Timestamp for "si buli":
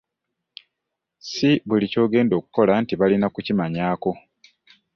1.31-1.85